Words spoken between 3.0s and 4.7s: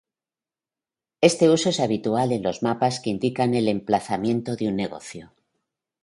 que indican el emplazamiento de